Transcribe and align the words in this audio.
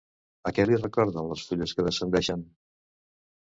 A 0.51 0.53
què 0.57 0.63
li 0.69 0.79
recorden 0.79 1.29
les 1.33 1.45
fulles 1.51 1.77
que 1.81 1.87
descendeixen? 1.91 2.49